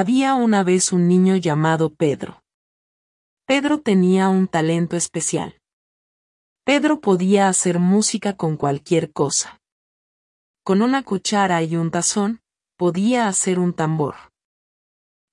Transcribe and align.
Había 0.00 0.36
una 0.36 0.62
vez 0.62 0.92
un 0.92 1.08
niño 1.08 1.34
llamado 1.34 1.92
Pedro. 1.92 2.44
Pedro 3.48 3.80
tenía 3.80 4.28
un 4.28 4.46
talento 4.46 4.94
especial. 4.94 5.60
Pedro 6.64 7.00
podía 7.00 7.48
hacer 7.48 7.80
música 7.80 8.36
con 8.36 8.56
cualquier 8.56 9.10
cosa. 9.10 9.60
Con 10.62 10.82
una 10.82 11.02
cuchara 11.02 11.64
y 11.64 11.74
un 11.74 11.90
tazón, 11.90 12.42
podía 12.76 13.26
hacer 13.26 13.58
un 13.58 13.74
tambor. 13.74 14.14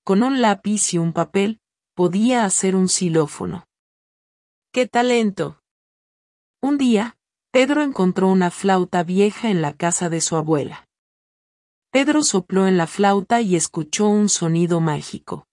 Con 0.03 0.23
un 0.23 0.41
lápiz 0.41 0.95
y 0.95 0.97
un 0.97 1.13
papel, 1.13 1.59
podía 1.93 2.43
hacer 2.43 2.75
un 2.75 2.89
xilófono. 2.89 3.67
¡Qué 4.73 4.87
talento! 4.87 5.61
Un 6.59 6.79
día, 6.79 7.17
Pedro 7.51 7.83
encontró 7.83 8.29
una 8.29 8.49
flauta 8.49 9.03
vieja 9.03 9.51
en 9.51 9.61
la 9.61 9.73
casa 9.73 10.09
de 10.09 10.21
su 10.21 10.35
abuela. 10.35 10.84
Pedro 11.95 12.23
sopló 12.23 12.67
en 12.67 12.75
la 12.75 12.87
flauta 12.87 13.39
y 13.39 13.55
escuchó 13.55 14.09
un 14.09 14.27
sonido 14.27 14.81
mágico. 14.81 15.47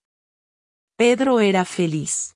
Pedro 0.97 1.39
era 1.39 1.65
feliz. 1.65 2.35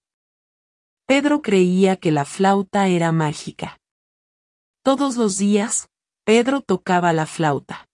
Pedro 1.09 1.43
creía 1.43 1.97
que 1.97 2.13
la 2.13 2.25
flauta 2.25 2.87
era 2.87 3.11
mágica. 3.11 3.81
Todos 4.85 5.17
los 5.17 5.39
días, 5.39 5.89
Pedro 6.25 6.61
tocaba 6.61 7.13
la 7.13 7.27
flauta. 7.27 7.89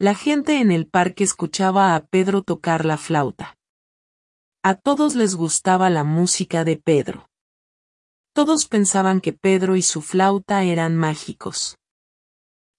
La 0.00 0.16
gente 0.16 0.58
en 0.58 0.72
el 0.72 0.88
parque 0.88 1.22
escuchaba 1.22 1.94
a 1.94 2.04
Pedro 2.06 2.42
tocar 2.42 2.84
la 2.84 2.96
flauta. 2.96 3.56
A 4.64 4.74
todos 4.74 5.14
les 5.14 5.36
gustaba 5.36 5.90
la 5.90 6.02
música 6.02 6.64
de 6.64 6.76
Pedro. 6.76 7.28
Todos 8.34 8.66
pensaban 8.66 9.20
que 9.20 9.32
Pedro 9.32 9.76
y 9.76 9.82
su 9.82 10.02
flauta 10.02 10.64
eran 10.64 10.96
mágicos. 10.96 11.78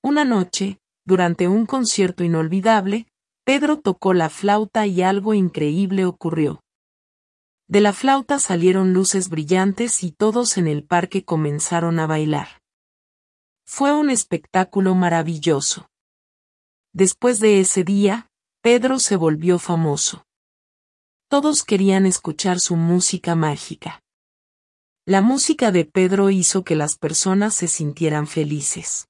Una 0.03 0.25
noche, 0.25 0.81
durante 1.05 1.47
un 1.47 1.65
concierto 1.65 2.23
inolvidable, 2.23 3.07
Pedro 3.45 3.79
tocó 3.79 4.13
la 4.13 4.29
flauta 4.29 4.87
y 4.87 5.03
algo 5.03 5.35
increíble 5.35 6.05
ocurrió. 6.05 6.61
De 7.67 7.79
la 7.79 7.93
flauta 7.93 8.39
salieron 8.39 8.93
luces 8.93 9.29
brillantes 9.29 10.03
y 10.03 10.11
todos 10.11 10.57
en 10.57 10.67
el 10.67 10.83
parque 10.83 11.23
comenzaron 11.23 11.99
a 11.99 12.07
bailar. 12.07 12.61
Fue 13.67 13.93
un 13.93 14.09
espectáculo 14.09 14.93
maravilloso. 14.95 15.89
Después 16.93 17.39
de 17.39 17.59
ese 17.59 17.83
día, 17.83 18.29
Pedro 18.61 18.99
se 18.99 19.15
volvió 19.15 19.59
famoso. 19.59 20.25
Todos 21.27 21.63
querían 21.63 22.05
escuchar 22.05 22.59
su 22.59 22.75
música 22.75 23.35
mágica. 23.35 24.01
La 25.05 25.21
música 25.21 25.71
de 25.71 25.85
Pedro 25.85 26.31
hizo 26.31 26.63
que 26.63 26.75
las 26.75 26.97
personas 26.97 27.53
se 27.53 27.67
sintieran 27.67 28.25
felices. 28.27 29.07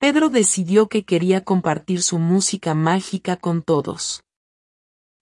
Pedro 0.00 0.30
decidió 0.30 0.88
que 0.88 1.04
quería 1.04 1.44
compartir 1.44 2.02
su 2.02 2.18
música 2.18 2.74
mágica 2.74 3.36
con 3.36 3.60
todos. 3.60 4.22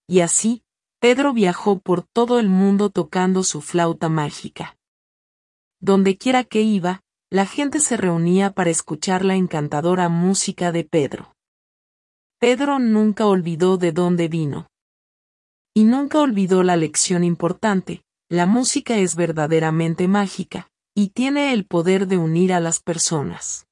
Y 0.07 0.21
así, 0.21 0.63
Pedro 1.01 1.33
viajó 1.33 1.81
por 1.81 2.05
todo 2.05 2.39
el 2.39 2.49
mundo 2.49 2.89
tocando 2.89 3.43
su 3.43 3.61
flauta 3.61 4.09
mágica. 4.09 4.77
Donde 5.81 6.17
quiera 6.17 6.45
que 6.45 6.63
iba, 6.63 7.03
la 7.29 7.45
gente 7.45 7.81
se 7.81 7.97
reunía 7.97 8.53
para 8.53 8.71
escuchar 8.71 9.25
la 9.25 9.35
encantadora 9.35 10.09
música 10.09 10.71
de 10.71 10.85
Pedro. 10.85 11.35
Pedro 12.39 12.79
nunca 12.79 13.27
olvidó 13.27 13.79
de 13.79 13.91
dónde 13.91 14.29
vino. 14.29 14.69
Y 15.75 15.83
nunca 15.83 16.21
olvidó 16.21 16.63
la 16.63 16.77
lección 16.77 17.25
importante, 17.25 18.05
la 18.29 18.47
música 18.47 18.97
es 18.97 19.17
verdaderamente 19.17 20.07
mágica, 20.07 20.69
y 20.95 21.09
tiene 21.09 21.53
el 21.53 21.67
poder 21.67 22.07
de 22.07 22.17
unir 22.17 22.53
a 22.53 22.61
las 22.61 22.81
personas. 22.81 23.68